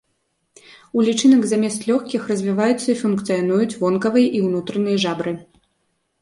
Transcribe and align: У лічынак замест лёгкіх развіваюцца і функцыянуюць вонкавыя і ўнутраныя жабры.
У 0.99 1.03
лічынак 1.09 1.43
замест 1.51 1.85
лёгкіх 1.91 2.21
развіваюцца 2.31 2.87
і 2.91 2.97
функцыянуюць 3.03 3.77
вонкавыя 3.85 4.27
і 4.39 4.43
ўнутраныя 4.49 4.97
жабры. 5.07 5.37